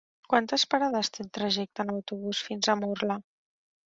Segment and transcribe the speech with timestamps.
[0.33, 3.21] Quantes parades té el trajecte en autobús fins a Murla?